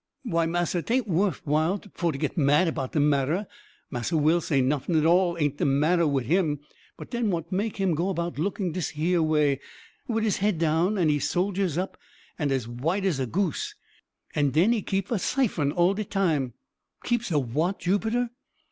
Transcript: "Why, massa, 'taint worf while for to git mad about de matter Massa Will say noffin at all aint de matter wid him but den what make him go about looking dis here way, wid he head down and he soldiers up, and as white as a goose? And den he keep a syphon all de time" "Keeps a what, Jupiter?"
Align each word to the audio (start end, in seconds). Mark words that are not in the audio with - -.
"Why, 0.23 0.47
massa, 0.47 0.81
'taint 0.81 1.07
worf 1.07 1.43
while 1.45 1.79
for 1.93 2.11
to 2.11 2.17
git 2.17 2.35
mad 2.35 2.67
about 2.67 2.93
de 2.93 2.99
matter 2.99 3.45
Massa 3.91 4.17
Will 4.17 4.41
say 4.41 4.59
noffin 4.59 4.95
at 4.95 5.05
all 5.05 5.37
aint 5.37 5.57
de 5.57 5.65
matter 5.65 6.07
wid 6.07 6.25
him 6.25 6.59
but 6.97 7.11
den 7.11 7.29
what 7.29 7.51
make 7.51 7.77
him 7.77 7.93
go 7.93 8.09
about 8.09 8.39
looking 8.39 8.71
dis 8.71 8.89
here 8.89 9.21
way, 9.21 9.59
wid 10.07 10.23
he 10.23 10.31
head 10.31 10.57
down 10.57 10.97
and 10.97 11.11
he 11.11 11.19
soldiers 11.19 11.77
up, 11.77 11.99
and 12.39 12.51
as 12.51 12.67
white 12.67 13.05
as 13.05 13.19
a 13.19 13.27
goose? 13.27 13.75
And 14.33 14.53
den 14.53 14.71
he 14.71 14.81
keep 14.81 15.11
a 15.11 15.19
syphon 15.19 15.71
all 15.71 15.93
de 15.93 16.03
time" 16.03 16.53
"Keeps 17.03 17.29
a 17.29 17.37
what, 17.37 17.77
Jupiter?" 17.77 18.31